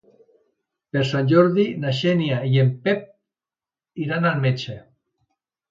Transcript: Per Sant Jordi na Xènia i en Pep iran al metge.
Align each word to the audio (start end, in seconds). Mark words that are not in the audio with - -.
Per 0.95 1.03
Sant 1.09 1.29
Jordi 1.33 1.67
na 1.85 1.93
Xènia 1.99 2.41
i 2.55 2.59
en 2.65 2.73
Pep 2.89 3.07
iran 4.07 4.29
al 4.33 4.45
metge. 4.49 4.83